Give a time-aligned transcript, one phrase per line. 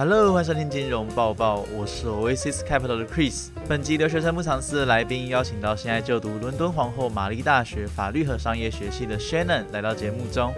[0.00, 3.48] Hello，欢迎收听金融报报，我是 Oasis Capital 的 Chris。
[3.68, 10.54] 本集留学生不藏私的来宾邀请到现在就读伦敦皇后玛丽大学法律和商业学系的 Shannon 来到节目中。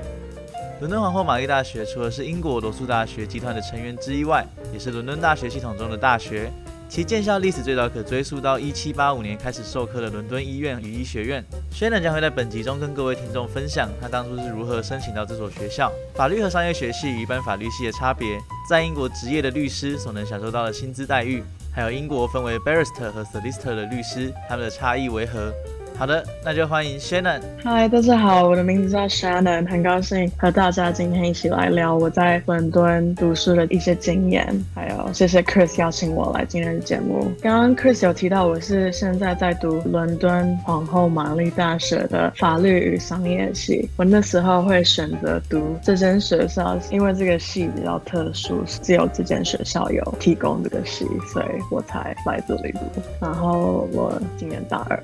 [0.78, 6.48] 伦敦皇后玛丽大学除了是英国罗素大学集团的成员之一外，也是伦敦大学系统中的大学。
[6.94, 11.42] 其建校历史最早可追溯到一七八五年开始授课的伦敦医院与医学院。
[11.72, 21.42] Shannon 将会在本集中跟各位听众分享他当初是如何申请到这所学校，法律和商业学系与一般法律系的差别，在英国职业的律师所能享受到的薪资待遇，
[21.74, 25.50] 还有英国分为 Barrister 和 Solicitor 的律师，他们的差异为何。
[25.94, 27.40] 好的，那就欢迎 Shannon。
[27.62, 37.30] 嗨，大家好，我的名字叫 Shannon，很高兴和大家今天一起来聊我在伦敦读书的一些经验，还有谢谢 Chris 邀请我来今天的节目。
[37.40, 52.80] 刚刚 Chris 有提到我是现在在读伦敦皇后玛丽大学的法律与商业系，我那时候会选择读这间学校，因为这个系比较特殊，只有这间学校有提供这个系，所以我才来这里读。
[53.20, 55.00] 然后我今年大二。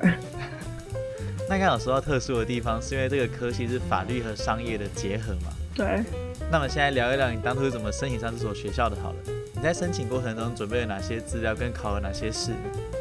[1.49, 5.51] 那刚有说到特殊的地方，是因为这个科系是法律和商业的结合嘛？
[5.75, 6.05] 对。
[6.51, 8.97] 那么现在聊一聊你当初是怎么申请上这所学校的？
[9.03, 9.17] 好了，
[9.59, 12.53] 你在申请过程中准备了哪些资料，跟考了哪些试？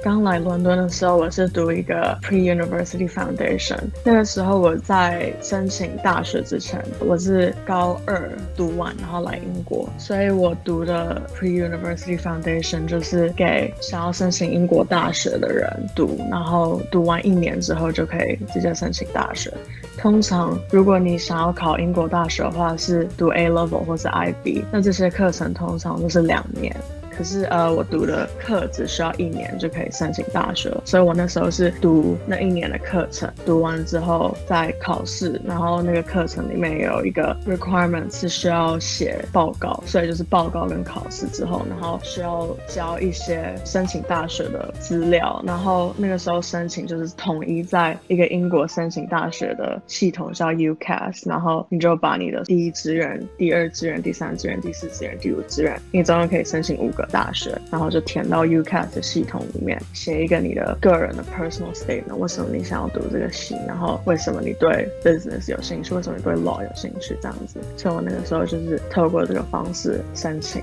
[0.04, 3.78] 刚来伦敦的时候，我是读一个 Pre-University Foundation。
[4.04, 19.54] 那个时候我在申请大学之前，我是高二读完，然后来英国，所以我读的 Pre-University Foundation 就是给想要申请英国大学的人读，然后读完一年之后就可以直接申请大学。
[19.98, 26.76] 通常如果你想要考英国大学的话，是读 A Level 或者 IB，那这些课程通常都是两年。
[27.18, 57.07] 可是呃，我读的课只需要一年就可以申请大学，所以我那时候是读那一年的课程，读完之后再考试，然后那个课程里面有一个 requirement 是需要写报告，所以就是报告跟考试之后，然后需要交一些申请大学的资料，然后那个时候申请就是统一在一个英国申请大学的系统叫 UCAS，然后你就把你的第一志愿、第二志愿、第三志愿、第四志愿、第五志愿，你总共可以申请五个。
[57.12, 67.60] 大学，然后就填到 UCAS 的系统里面，写一个你的个人的 personal statement，为什么你想要读这个系，然后为什么你对 business 有兴趣，为什么你对 law 有兴趣，这样子。
[67.76, 70.62] 所以我那个时候就是透过这个方式申请。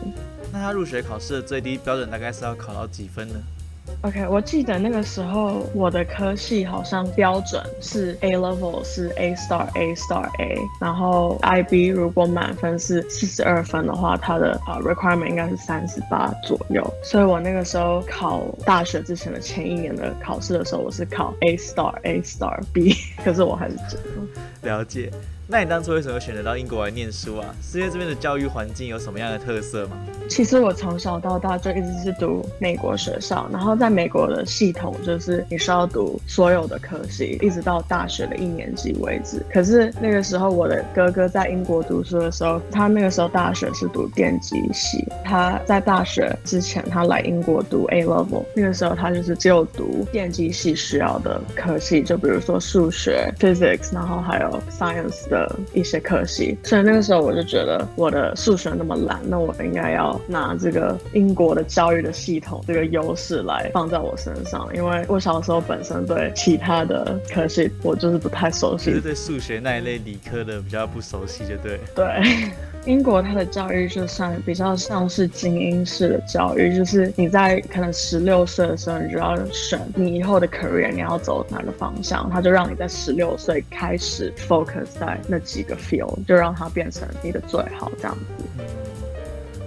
[0.52, 3.34] 那他入学考试的最低标准大概是要考到几分呢
[4.04, 16.86] ？OK，我记得那个时候我的科系好像标准是 A level 是 A star A star A，然后 IB 如果满分是四十二分的话，它的呃 requirement 应该是三十八左右。
[17.02, 22.94] 所以我那个时候考大学之前的前一年的考试的时候，我是考 A star A star B，
[23.24, 23.96] 可是我还是觉
[24.62, 25.10] 得了解。
[25.46, 27.54] 那你当初为什么选择到英国来念书啊？
[27.62, 29.96] 是因为这边的教育环境有什么样的特色吗？
[30.26, 39.44] 其实我从小到大就一直是读美国学校，然后在美国的系统就是你需要读所有的科系，一直到大学的一年级为止。
[39.52, 55.33] 可是那个时候我的哥哥在英国读书的时候，他那个时候大学是读电机系，他在大学之前他来英国读 A level，那个时候他就是只有读电机系需要的科系，就比如说数学 physics，然后还有 science。
[55.34, 71.80] 的一些科系，所以那个时候我就觉得我的数学那么烂，那我应该要拿这个英国的教育的系统这个优势来放在我身上，因为我小时候本身对其他的科系我就是不太熟悉，就是对数学那一类理科的比较不熟悉，就对。
[71.94, 72.04] 对。
[72.86, 88.64] 英国它的教育就算比较像是精英式的教育，就是你在可能十六岁的时候，你就要选你以后的 career，你要走哪个方向，他就让你在十六岁开始 focus 在那几个 field，就让它变成你的最好这样子。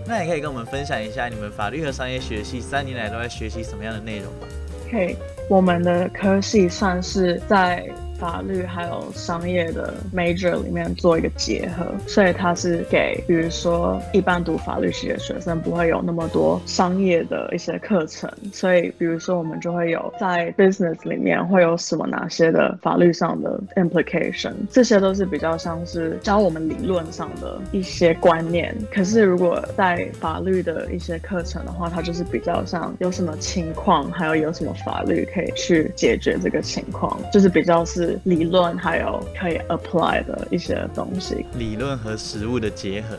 [0.05, 4.47] 那也可以跟我们分享一下你们法律和商业学系三年来都在学习什么样的内容吗？
[4.91, 5.15] 可以，
[5.49, 7.83] 我们的科系算是在。
[8.17, 28.75] 法律还有商业的 major 里面做一个结合，所以它是给，比如说一般读法律系的学生不会有那么多商业的一些课程，所以比如说我们就会有在 business 里面会有什么哪些的法律上的 implication，这些都是比较像是教我们理论上的一些观念。
[28.91, 38.06] 可是如果在法律的一些课程的话，它就是比较像有什么情况，还有有什么法律可以去解决这个情况，就是比较是。
[38.23, 43.17] 理论还有可以 apply 的一些东西，理论和实物的结合。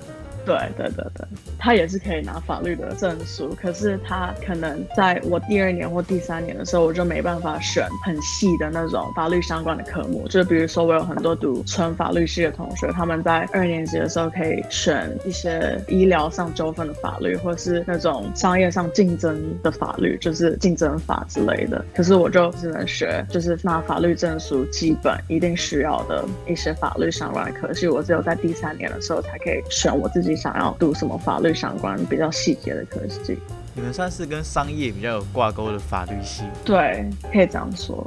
[0.48, 1.26] 对对对对，
[1.58, 10.26] 他也是可以拿法律的证书，可是他可能在我第二年或第三年的时候，我就没办法选很细的那种法律相关的科目。
[10.28, 21.84] 就比如说，我有很多读纯法律系的同学，他们在二年级的时候可以选一些医疗上纠纷的法律，或是那种商业上竞争的法律，就是竞争法之类的。
[21.94, 27.86] 可是我就只能学，就是拿法律证书基本一定需要的一些法律相关的科系。
[27.86, 33.38] 我只有在第三年的时候才可以选我自己想要读什么法律相关比较细节的科系。
[33.74, 38.04] 你们算是跟商业比较有挂钩的法律系，对，可以这样说。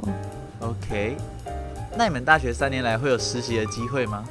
[0.60, 1.16] OK，
[1.96, 4.24] 那你们大学三年来会有实习的机会吗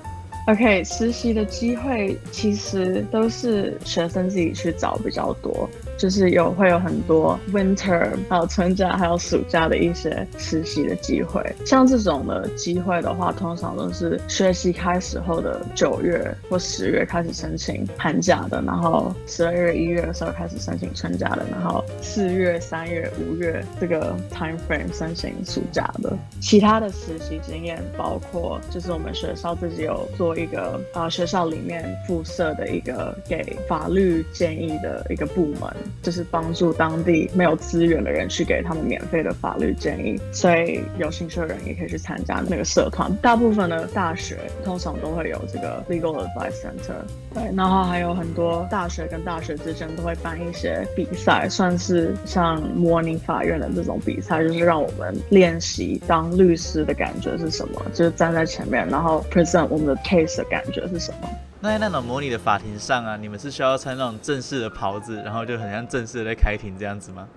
[0.48, 5.70] ？OK，实习的机会其实都是学生自己去找比较多，
[6.02, 11.40] 就是有会有很多 winter，还有春假，还有暑假的一些实习的机会。
[11.64, 26.18] 像这种的机会的话，通常都是学习开始后的九月或十月开始申请寒假的，然后十二月、一月的时候开始申请春假的，然后四月、三月、五月这个 time frame 申请暑假的。
[26.42, 35.62] 其他的实习经验包括，就是我们学校自己有做一个啊、学校里面附设的一个给法律建议的一个部门，
[36.02, 40.20] 就是帮助当地没有资源的人去给他们免费的法律建议。
[40.32, 43.16] 所以有兴趣的人也可以去参加那个社团。
[43.18, 46.94] 大部分的大学通常都会有这个 legal advice center，
[47.34, 61.30] 对，然后还有很多大学跟大学之间都会办一些比赛，算是像模拟法院的这种比赛，就是让我们练习当律师的感觉是什么，就是站在前面，然后 present 我们的 case 的感觉是什么。
[61.64, 67.28] 那在那种模拟的法庭上啊，你们是需要穿那种正式的袍子，然后就很像正式的在开庭这样子吗？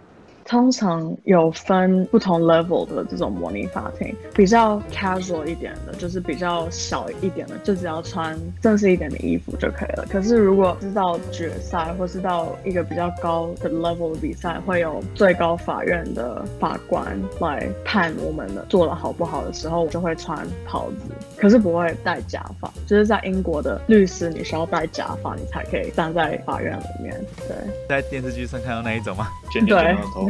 [0.46, 10.06] 通常有分不同 level 的这种模拟法庭，比较 casual 一点的，就是比较小一点的，就只要穿正式一点的衣服就可以了。
[10.10, 22.70] 可是如果是到决赛或是到一个比较高的 level 的比赛，会有最高法院的法官来判我们的做的好不好的时候，就会穿袍子，可是不会戴假发。
[22.86, 27.18] 就是在英国的律师，你需要戴假发，你才可以站在法院里面。
[27.48, 27.56] 对。
[27.88, 29.28] 在电视剧上看到那一种吗？
[29.50, 29.64] 卷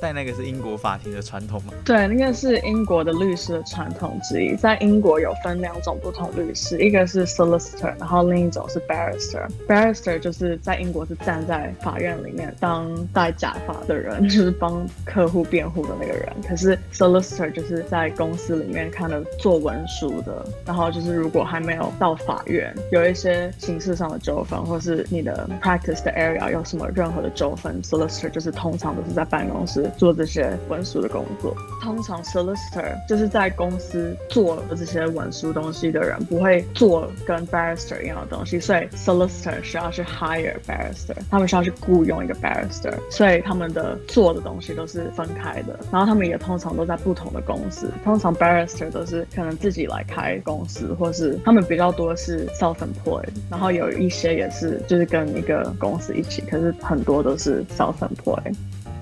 [0.00, 1.72] 戴那个是英国法庭的传统吗？
[1.84, 4.56] 对，那个是英国的律师的传统之一。
[4.56, 9.46] 在英国有分两种不同律师，一个是 solicitor，然后另一种是 barrister。
[9.68, 16.32] barrister 就是在英国是站在法院里面当戴假发的人，就是帮客户辩护的那个人。
[16.48, 31.54] 可是 solicitor 就是在公司里面看的做文书的，然后就是如果还没有到法院，有一些刑事上的纠纷，或是你的 practice 的 area 有什么任何的纠纷，solicitor 就是通常都是在办公室做这些文书的工作。
[31.82, 45.78] 通常 solicitor 就是在公司做这些文书东西的人，不会做跟 barrister 一样的东西，所以 solicitor 需要去 hire barrister，他们需要去雇佣一个 barrister，所以他们的做的东西都是分开的。
[45.90, 58.54] 然后他们也通常都在不同的公司，通常 barrister 都是可能自己来开公司，或是他们比较多是 self-employed，然后有一些也是就是跟一个公司一起，可是很多都是 self-employed。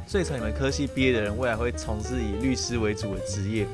[0.09, 3.67] 所以从你们科系毕业的人，未来会从事以律师为主的职业。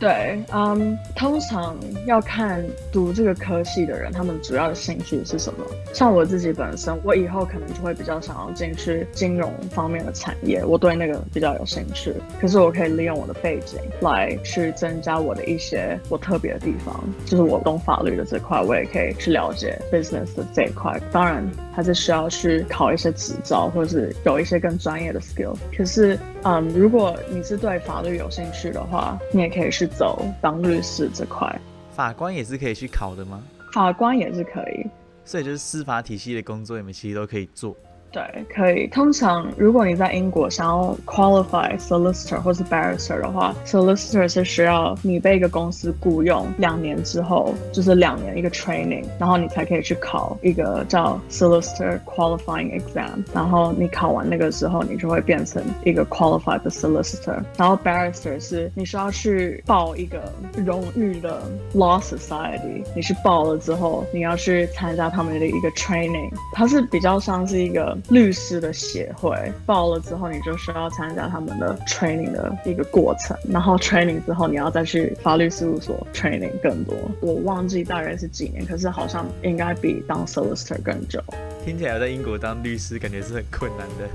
[0.00, 5.64] 对，嗯，通常要看读这个科系的人，他们主要的兴趣是什么。
[5.92, 12.12] 像我自己本身，我以后可能就会比较想要进去金融方面的产业，我对那个比较有兴趣。
[12.40, 21.00] 可是我可以利用我的背景来去增加我的一些我特别的地方，就是我懂法律的这块，我也可以去了解 business 的这一块。
[21.12, 25.56] 当然，还是需要去考一些执照，或者是有一些更专业的 skill。
[25.76, 33.42] 可是，嗯，如果你是对法律有兴趣的话，你也可以去走当律师这块，法官也是可以去考的吗？
[33.72, 34.86] 法官也是可以。
[35.24, 37.74] 所以就是司法体系的工作，你们其实都可以做。
[38.14, 38.86] 对，可以。
[38.86, 57.42] 通常如果你在英国想要 qualify solicitor 或是 barrister 的话，solicitor 是需要你被一个公司雇佣两年之后，就是两年一个 training，然后你才可以去考一个叫 solicitor qualifying exam，然后你考完那个之后，你就会变成一个 qualified 的 solicitor。
[57.56, 60.32] 然后 barrister 是你需要去报一个
[60.64, 61.42] 荣誉的
[61.74, 76.94] law society，你去报了之后，你要去参加他们的一个 training，它是比较像是一个律师的协会，报了之后你就需要参加他们的 training 的一个过程，然后 training 之后你要再去法律事务所 training 更多。
[77.20, 81.22] 我忘记大概是几年，可是好像应该比当 solicitor 更久。
[81.64, 84.08] 听起来在英国当律师感觉是很困难的。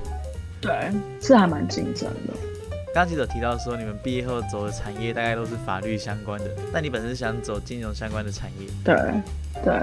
[0.61, 0.91] 对，
[1.21, 2.33] 是还蛮竞争的。
[2.93, 8.67] 刚刚记者提到说，你们毕业后走的产业大概都是法律相关的，但你本身想走金融相关的产业。
[8.83, 8.95] 对，
[9.63, 9.73] 对。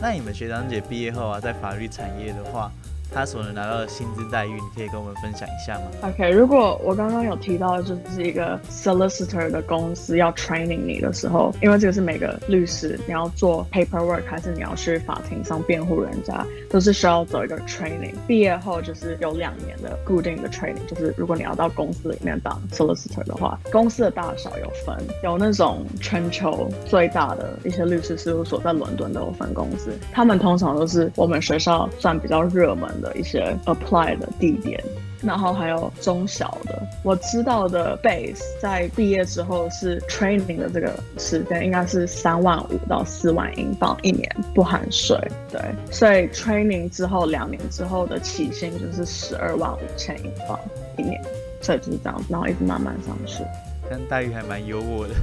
[0.00, 2.70] 那你们学长姐毕业后啊，在法律产业的话，
[3.12, 18.14] 他所能拿到的薪资待遇，你可以跟我们分享一下吗？OK，如果我刚刚有提到，就是一个 solicitor 的公司要 training 你的时候，因为这个是每个律师你要做 paperwork，还是你要去法庭上辩护人家，都是需要走一个 training。
[18.26, 32.97] 毕业后就是有两年的固定的 training，就是如果你要到公司里面当 solicitor 的话，公司的大小有分，有那种全球最大的一些律师事务所在伦敦都有分公司，他们通常都是我们学校算比较热门。
[33.00, 34.82] 的一些 apply 的地点，
[35.22, 45.16] 然后还有中小的，我知道的 base 在毕业之后是 training 的这个时间应该是三万五到四万英镑一年，不含税。
[45.50, 50.58] 对，所以 training 之后两年之后的起薪就是十二万五千英镑
[50.96, 51.20] 一年，
[51.60, 53.42] 所以就是这样，然后一直慢慢上去，
[53.90, 55.14] 但待遇还蛮优渥的。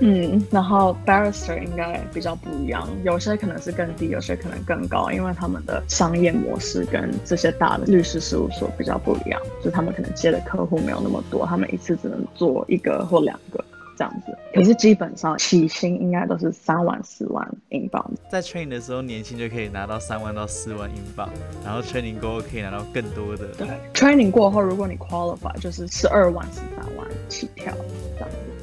[0.00, 13.64] 嗯，然后 barrister 应该比较不一样，有些可能是更低，有些可能更高，因为他们的商业模式跟这些大的律师事务所比较不一样，就他们可能接的客户没有那么多，他们一次只能做一个或两个
[13.96, 14.36] 这样子。
[14.52, 21.28] 可是基本上起薪应该都是三万四万英镑，在 training 的时候年薪就可以拿到三万到四万英镑，
[21.64, 23.46] 然后 training 过后可以拿到更多的。
[23.56, 27.72] 对，training 过后如果你 qualify 就是十二万十三万起跳
[28.18, 28.53] 这样子。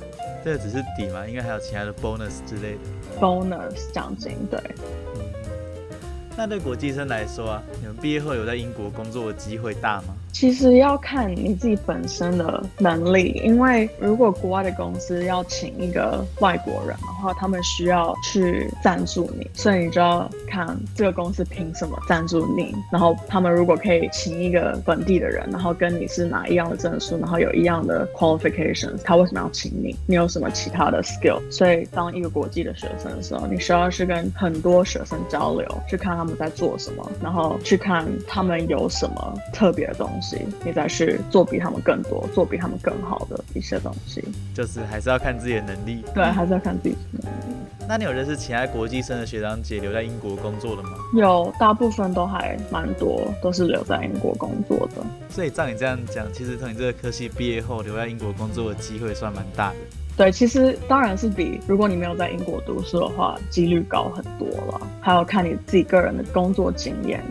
[0.44, 2.80] 这个只是底嘛，应该还有其他的 bonus 之类的。
[3.20, 4.60] bonus 奖金，对。
[5.16, 5.22] 嗯
[6.38, 10.16] 那对国际生来说啊，你们毕业后有在英国工作的机会大吗？
[10.32, 22.74] 其实要看你自己本身的能力，因为如果国外的公司要请一个外国人的话，他们需要去赞助你，所以你就要看这个公司凭什么赞助你。
[22.92, 29.96] 然后他们如果可以请一个本地的人，然后跟你是拿一样的证书，然后有一样的 qualifications，他为什么要请你？
[30.08, 31.40] 你有什么其他的 skill？
[31.52, 40.21] 所以当一个国际的学生的时候，你需要去跟很多学生交流，去看他们在做什么，然后去看他们有什么特别的东西。
[40.63, 44.24] 你再去做比他们更多、做比他们更好的一些东西，
[44.54, 46.04] 就是还是要看自己的能力。
[46.13, 47.56] 对，还是要看自己的能力。
[47.88, 50.90] 那你有认识其他国际生的学长姐留在英国工作的吗？
[51.16, 55.04] 有，大部分都还蛮多，都是留在英国工作的。
[55.30, 59.75] 所以照你这样讲，其实从你这个科系毕业后留在英国工作的机会算蛮大的。
[60.16, 64.82] 对，其实当然是比如果你没有在英国读书的话，几率高很多了。
[65.01, 67.24] 还有看你自己个人的工作经验。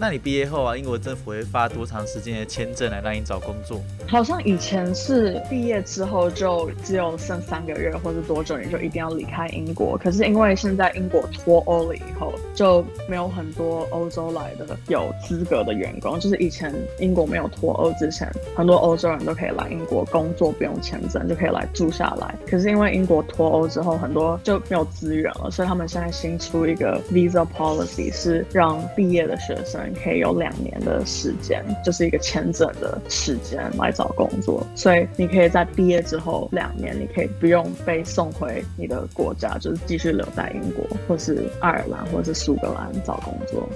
[0.00, 3.80] 那你毕业后啊，英国政府会发多长时间的签证来让你找工作？
[4.06, 9.98] 好像以前是毕业之后就只有剩三个月或者多久你就一定要离开英国。
[9.98, 16.18] 可是因为现在英国脱欧了以后，就没有很多欧洲来的有资格的员工。
[16.20, 22.34] 就是以前英国没有脱欧之前，很多欧洲人都可以来英国工作，不用签证就可以来住下来。
[22.46, 29.87] 可是因为英国脱欧之后，很多就没有资源了，所以他们现在新出一个 visa policy，是让毕业的学生。
[29.94, 43.68] 可以有两年的时间，就是一个签证的时间来找工作，所以你可以在毕业之后两年，你可以不用被送回你的国家，就是继续留在英国，或是爱尔兰，或是苏格兰找工作。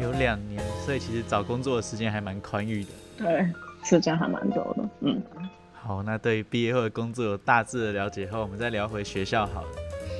[0.00, 2.90] 有两年，所以其实找工作的时间还蛮宽裕的。
[3.18, 3.46] 对，
[3.84, 4.88] 时间还蛮久的。
[5.00, 5.22] 嗯，
[5.72, 9.68] 好，那对于毕业后的工作有大致的了解后，我们再聊回学校好了。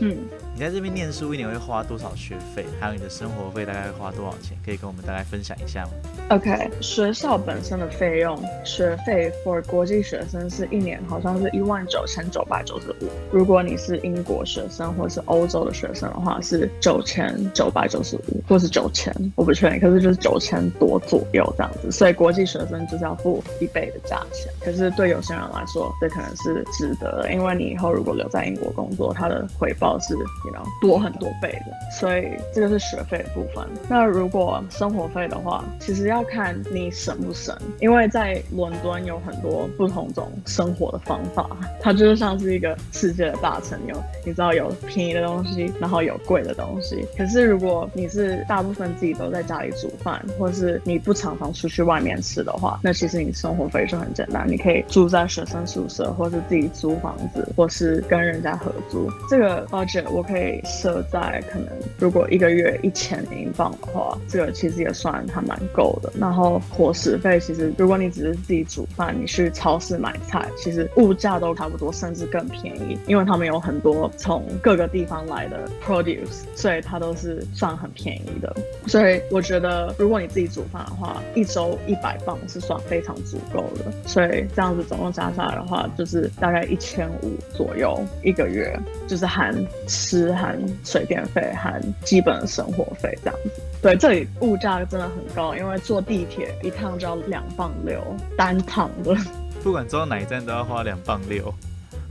[0.04, 0.18] 嗯，
[0.52, 2.66] 你在这边念书一年会花多少学费？
[2.80, 4.58] 还有你的生活费大概会花多少钱？
[4.64, 5.92] 可以跟我们大概分享一下吗
[6.32, 13.08] ？OK，学校本身的费用，学费 for 国际学生是一年好像是一万九千九百九十五。
[13.30, 19.78] 如果你是英国学生或是欧洲的学生的话，是九千九百九十五，或是九千，我不确定。
[19.78, 21.92] 可是就是九千多左右这样子。
[21.92, 24.50] 所以国际学生就是要付一倍的价钱。
[24.64, 29.92] 可是对有些人来说，这可能是值得的，因为你以后如果留在英国工作，他的回报。
[30.02, 33.64] 是，你知道多很多倍的，所以这个是学费的部分。
[33.88, 41.48] 那如果生活费的话，其实要看你省不省，因为在伦敦有很多不同种生活的方法，
[41.80, 47.06] 它就是像是一个世界的大城，有你知道有便宜的东西，然后有贵的东西。
[47.16, 59.08] 可是如果你是大部分自己都在家里煮饭，或是你不常常出去外面吃的话，那其实你生活费就很简单，你可以住在学生宿舍，或是自己租房子，或是跟人家合租。
[59.30, 59.66] 这个。
[59.72, 66.11] budget 我可以设在可能，如果一个月一千英镑的话，这个其实也算还蛮够的。
[66.18, 78.54] 然后伙食费，其实如果你只是自己煮饭，你去超市买菜，其实物价都差不多，甚至更便宜，因为他们有很多从各个地方来的 produce，所以它都是算很便宜的。
[78.86, 83.92] 所以我觉得，如果你自己煮饭的话，一周一百磅是算非常足够的。
[84.06, 89.52] 所以这样子总共加下来的话，就是大概一千五左右一个月，就是含。
[89.86, 93.62] 吃含水电费含基本生活费这样子。
[93.82, 98.00] 对，这里物价真的很高，因为坐地铁一趟就要两磅六
[98.38, 99.12] 单趟的。
[99.60, 101.52] 不管坐到哪一站都要花两磅六。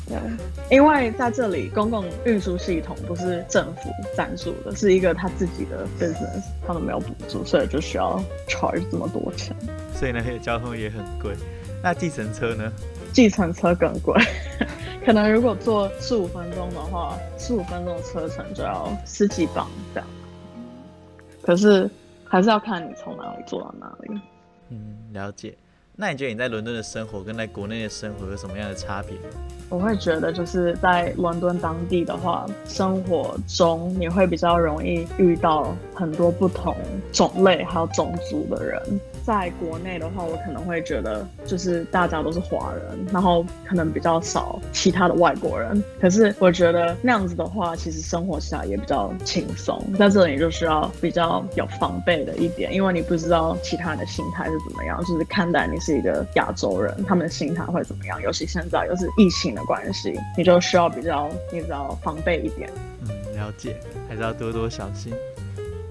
[0.06, 0.18] 对，
[0.70, 9.56] 因为在这里公共运输系统不是政府赞助的，是一个他自己的 business，他们没有补助，所以就需要 charge 这么多钱。
[9.96, 11.34] 所以那些交通也很贵。
[11.82, 12.70] 那计程车呢？
[13.14, 14.22] 计程车更贵，
[15.06, 20.10] 可能如果坐十五分钟的话，十五分钟的车程就要十几磅这样。
[21.42, 21.90] 可是
[22.24, 24.22] 还是要看你从哪里做到哪里。
[24.70, 25.56] 嗯，了解。
[25.94, 29.16] 那你觉得你在伦敦的生活跟在国内的生活有什么样的差别？
[29.70, 36.76] 我会觉得就是在伦敦当地的话，生活中你会比较容易遇到很多不同
[37.12, 38.82] 种类还有种族的人。
[39.24, 45.84] 在国内的话，我可能会觉得就是大家都是华人，然后可能比较少其他的外国人。
[46.00, 49.80] 可是我觉得那样子的话，其实生活起来也比较轻松。
[49.98, 58.22] 在这里就需要比较有防备的一点，因为你不知道其他人的心态是怎么样，就是看待你是一个亚洲人，他们的心态会怎么样。
[58.22, 62.70] 尤其现在又是疫情的关系，你就需要比较你知道防备一点。
[63.02, 63.76] 嗯，了解，
[64.10, 65.14] 还是要多多小心。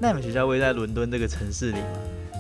[0.01, 1.87] 那你们学校位在伦敦这个城市里吗？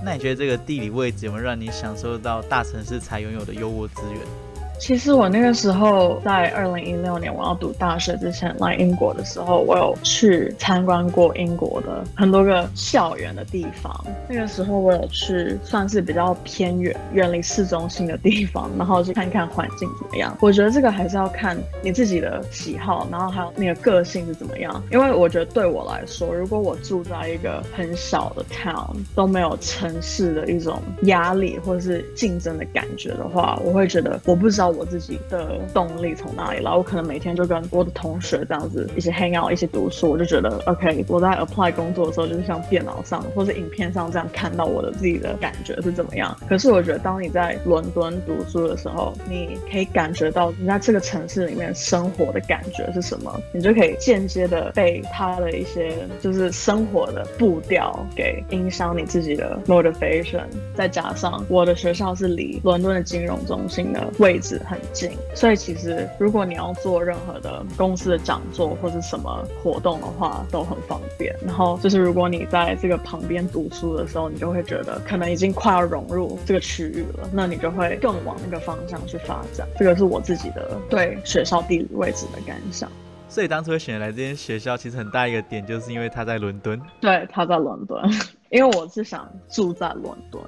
[0.02, 4.50] 那你觉得这个地理位置有没有让你享受到大城市才拥有的优渥资源？
[4.80, 13.94] 其实我那个时候在二零一六年我要读大学之前来英国的时候，我有去参观过英国的很多个校园的地方。
[14.26, 20.34] 那个时候我有去算是比较偏远、远离市中心的地方，然后去看看环境怎么样。
[20.40, 24.82] 我觉得这个还是要看你自己的喜好，然后还有你的个性是怎么样。
[24.90, 34.70] 因为我觉得对我来说，如果我住在一个很小的 town，都没有城市的一种压力或是竞争的感觉的话，我会觉得我不知道。
[34.71, 36.71] 我自己的动力从哪里来？
[36.73, 41.05] 我可能每天就跟我的同学这样子一起 hang out，一起读书，我就觉得 OK。
[41.09, 46.37] 我在 apply 工作的时候，就是像电脑上或是影片上这样看到我的自己的感觉是怎么样。
[46.49, 60.45] 可是我觉得，当你在伦敦读书的时候，你可以感觉到你在这个城市里面生活的感觉是什么，你就可以间接的被他的一些就是生活的步调给影响你自己的 motivation。
[60.75, 64.59] 再加上我的学校是离伦敦的金融中心的位置。
[64.64, 71.34] 很近，所以其实如果你要做任何的公司的讲座或者什么活动的话，都很方便。
[71.44, 79.66] 然后就是如果你在这个旁边读书的时候，你就会觉得可能已经快要融入这个区域了，那你就会更往那个方向去发展。
[79.78, 82.90] 这个是我自己的对学校地理位置的感想。
[83.28, 86.80] 所以当初选来这间学校，其实很大一个点就是因为它在伦敦。
[87.00, 88.02] 对，它在伦敦，
[88.50, 90.42] 因为我是想住在伦敦，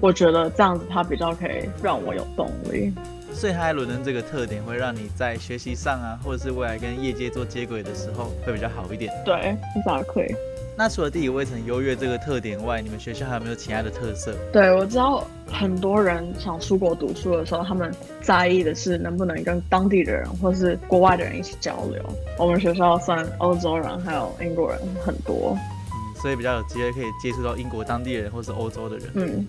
[0.00, 2.92] 我觉得这样子它比较可以让我有动力。
[3.32, 9.12] 所以，它伦敦这个特点会让你在学习上啊，或者是未来跟业界做接轨的时候会比较好一点。
[9.24, 10.34] 对，咋可以？
[10.76, 14.34] 那除了地理位置很优越这个特点外，你们学校还有没有其他的特色？
[14.52, 22.02] 对，我知道很多人想出国读书的时候，他们在意的是能不能跟当地的人或是国外的人一起交流。
[22.38, 29.06] 我们学校算欧洲人还有英国人很多，嗯，所以比较有机会可以接触到英国当地人或是欧洲的人。
[29.14, 29.46] 嗯。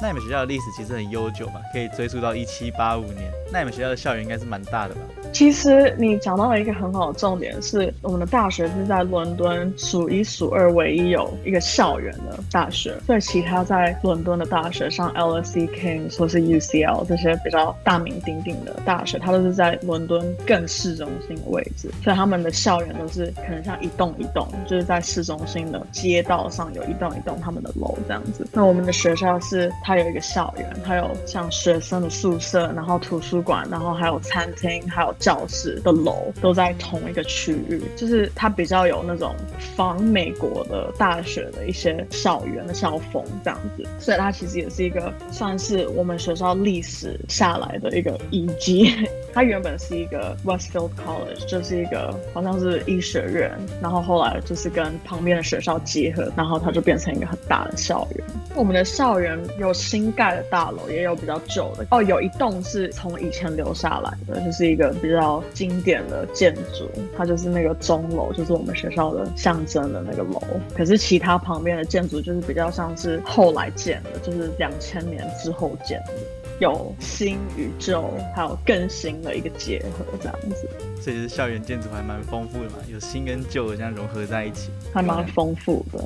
[0.00, 3.30] 那你们学校的历史其实很悠久嘛，可以追溯到一七八五年。
[3.50, 5.00] 那你们学校的校园应该是蛮大的吧？
[5.32, 12.94] 其实你讲到了一个很好的重点，是我们的大学是在伦敦数一数二唯一有一个校园的大学。
[13.06, 21.90] 所以其他在伦敦的大学，像 LSE、Kings 或是 UCL 这些比较大名鼎鼎的大学，它都是在伦敦更市中心的位置。
[22.04, 28.46] 所以他们的校园都是可能像一栋一栋，就是在市中心的街道上有一栋一栋他们的楼这样子。
[28.52, 35.14] 那我们的学校是它有一个校园，它有像学生的宿舍，然后图书馆，然后还有餐厅，还有。
[35.18, 39.34] 教室的楼都在同一个区域，就是它比较有那种
[39.74, 48.94] 仿美国的大学的一些校园的校风这样子，所以它其实也是一个算是我们学校历史下来的一个遗迹。
[49.34, 58.26] 它原本是一个 Westfield College，就是一个好像是医学院，然后后来就是跟旁边的学校结合，然后它就变成一个很大的校园。
[58.54, 61.86] 我们的校园有新盖的大楼，也有比较旧的。
[61.90, 70.42] 哦，有一栋是从以前留下来的，就是一个比较经典的建筑，它就是那个钟楼，就是我们学校的象征的那个楼。
[70.76, 76.12] 可是其他旁边的建筑就是比较像是后来建的，就是两千年之后建的。
[76.60, 80.68] 有新与旧，还有更新的一个结合，这样子。
[81.00, 86.04] 所以是校园建筑还蛮丰富的嘛，有新跟旧这样融合在一起，还蛮丰富的。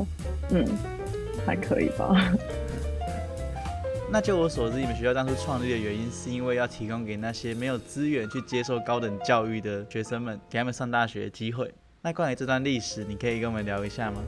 [0.50, 0.66] 嗯，
[1.46, 2.34] 还可以吧。
[4.12, 11.72] 那就我所知，你们学校当初创立的原因是因为要提供给那些没有资源去接受高等教育的学生们，给他们上大学的机会。
[12.02, 14.22] 那关于这段历史，你可以跟我们聊一下吗？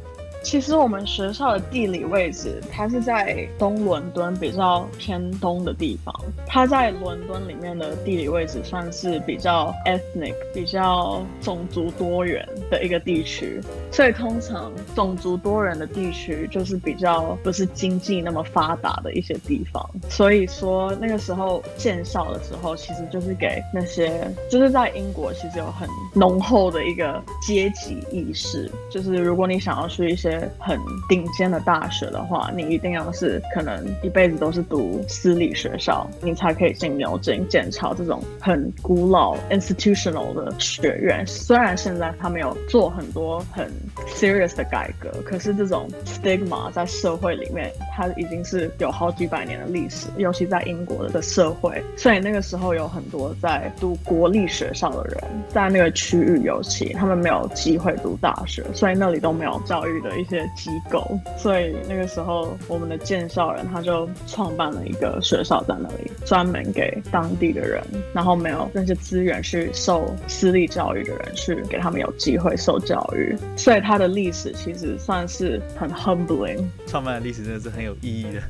[0.44, 6.14] 其实我们学校的地理位置，它是在东伦敦比较偏东的地方。
[6.46, 13.58] 它在伦敦里面的地理位置算是比较 ethnic、比较种族多元的一个地区。
[13.90, 19.82] 所以通常种族多元的地区就是比较不是经济那么发达的一些地方。
[20.10, 41.24] 所以说那个时候建校的时候，其实就是给那些就是在英国其实有很浓厚的一个阶级意识，就是如果你想要去一些很顶尖的大学的话，你一定要是可能一辈子都是读私立学校，你才可以进牛津、剑桥这种很古老 institutional 的学院。
[41.26, 43.70] 虽然现在他们有做很多很
[44.08, 51.82] serious 的改革，可是这种 stigma 在社会里面，它已经是有好几百年的历史，尤其在英国的社会。
[51.96, 61.18] 所以那个时候有很多在读国立学校的人，在那个区域尤其他们没有机会读大学，所以那里都没有教育的一些机构。
[61.36, 67.82] 所以那个时候我们的建校人他就创办了一个学校在那里，专门给当地的人，
[68.12, 73.36] 然后没有那些资源去受私立教育的人去给他们有机会受教育。
[73.56, 78.42] 所以它的历史其实算是很 humbling，创办的历史真的是很有意义的，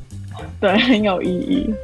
[0.61, 1.75] 对，很有意义。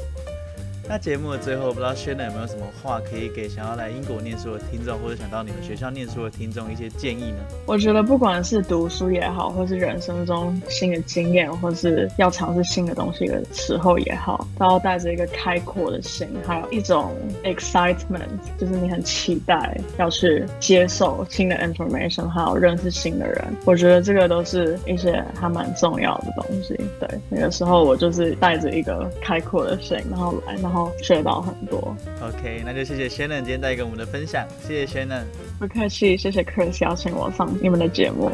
[0.90, 7.36] 那节目的最后，不知道 Shannon 有没有什么话可以给想要来英国念书的听众，或者想到你们学校念书的听众一些建议呢？
[7.66, 18.26] 我觉得不管是读书也好，或是人生中新的经验，或是要尝试新的东西的时候也好，都要带着一个开阔的心，还有一种 excitement，
[18.58, 23.44] 就是你很期待要去接受新的 information，还有认识新的人。
[23.64, 26.74] 我觉得这个都是一些还蛮重要的东西。
[26.98, 30.79] 对，那个时候我就是带着一个开阔的心，然后来，然后。
[31.02, 31.96] 学到很多。
[32.22, 35.24] OK，那就谢谢 Shannon 今天带给我们的分享，谢谢 Shannon。
[35.58, 38.30] 不客气，谢谢 Chris 邀请我上你们的节目。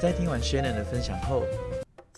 [0.00, 1.42] 在听完 Shannon 的分享后。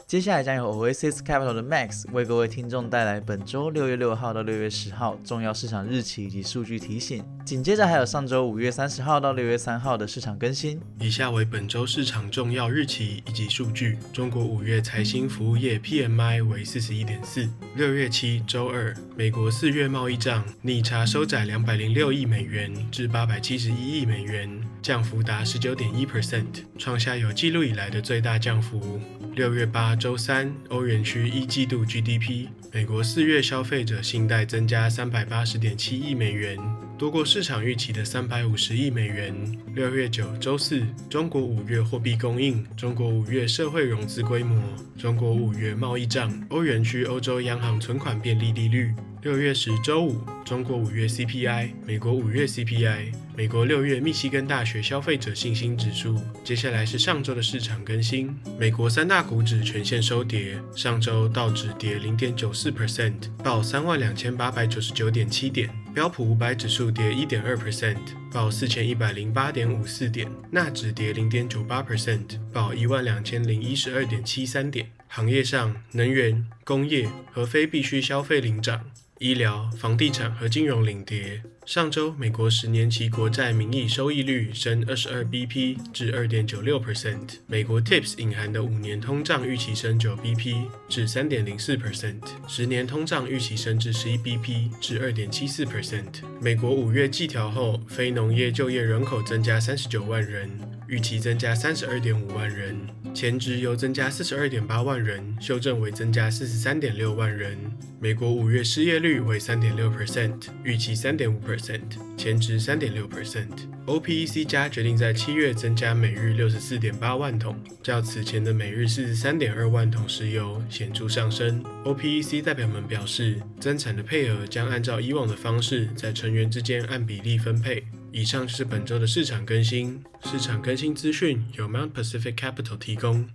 [0.09, 7.23] 接下来将由 Oasis Capital 的 Max 为各位听众带来本周六月六号到六月十号重要市场日期以及数据提醒。
[7.45, 10.81] 紧接着还有上周五月三十号到六月三号的市场更新。
[10.99, 17.47] 以下为本周市场重要日期以及数据：中国五月财新服务业 PMI 为四十一点四。
[17.77, 29.01] 六月七周二，美国四月贸易账逆差收窄两百零六亿美元至八百七十一亿美元，降幅达十九点一 percent，创下有记录以来的最大降幅。
[29.35, 36.59] 六月八周三，欧元区一季度 GDP，美国四月消费者信贷增加三百八十点七亿美元，
[36.97, 39.35] 多过市场预期的三百五十亿美元。
[39.75, 44.61] 六月九周四，中国五月货币供应，中国五月社会融资规模，
[44.99, 48.93] 中国五月贸易账，欧元区欧洲央行存款便利利率。
[49.21, 56.17] 六月十周五，中国五月 CPI，美国五月 CPI，美国六月密西根大学消费者信心指数。
[56.45, 67.99] 接下来是上周的市场更新，美国三大股指全线收跌，上周道指跌零点九四 percent，报三万两千八百九十九点七点；标普五百指数跌一点二 percent，
[68.33, 74.87] 报四千一百零八点五四点；纳指跌零点九八 percent，报一万两千零一十二点七三点。
[75.09, 78.85] 行业上，能源、工业和非必需消费领涨。
[79.19, 81.43] 医疗、房地产和金融领跌。
[81.67, 87.39] 上周，美国十年期国债名义收益率升二十二 BP 至二点九六 percent。
[87.47, 92.23] 美国 TIPS 隐含的五年通胀预期升九 BP 至三点零四 percent。
[92.47, 96.23] 十年通胀预期升至十一 BP 至二点七四 percent。
[96.41, 100.49] 美国五月季调后，非农业就业人口增加三十九万人，
[100.87, 102.79] 预期增加三十二点五万人。
[103.15, 107.57] 前值由增加四十二点八万人修正为增加四十三点六万人。
[108.01, 111.81] 美国五月失业率为三点六 percent，预期三点五 percent，
[112.17, 113.49] 前值三点六 percent。
[113.87, 121.61] OPEC 加决定在七月增加每日六十四点八万桶，较此前的每日四十三点二万桶石油显著上升。
[121.85, 127.83] OPEC 代表们表示，增产的配额将按照以往的方式在成员之间按比例分配。
[128.11, 130.03] 以上是本周的市场更新。
[130.25, 133.29] 市场更新资讯由 Mount Pacific Capital 提供。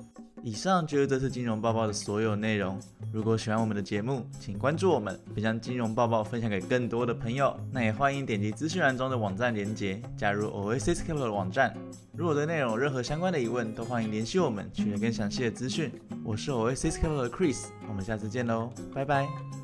[0.43, 2.77] 以上就是这次金融报报的所有内容。
[3.13, 7.57] 如果喜欢我们的节目，请关注我们，并将金融报报分享给更多的朋友。
[7.71, 11.73] 那也欢迎点击资讯栏中的网站连接，加入 Oasis Capital 的网站。
[12.17, 15.89] 如果对内容有任何相关的疑问，都欢迎联系我们，取得更详细的资讯。
[16.25, 19.62] 我是 Oasis Capital 的 Chris，我们下次见喽，拜拜。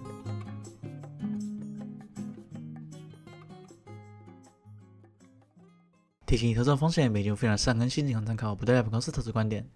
[6.30, 9.68] 提醒：投资风险，每节非常善更新，仅供参考，不代表公司投资观点。